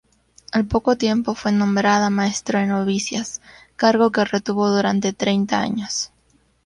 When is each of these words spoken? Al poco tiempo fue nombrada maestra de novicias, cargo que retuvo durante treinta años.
Al 0.51 0.65
poco 0.65 0.97
tiempo 0.97 1.35
fue 1.35 1.51
nombrada 1.51 2.09
maestra 2.09 2.61
de 2.61 2.65
novicias, 2.65 3.39
cargo 3.75 4.11
que 4.11 4.25
retuvo 4.25 4.67
durante 4.71 5.13
treinta 5.13 5.59
años. 5.61 6.11